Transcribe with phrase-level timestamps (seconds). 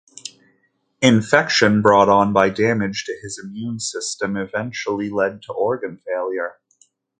[1.03, 6.57] Infection brought on by damage to his immune system eventually led to organ failure.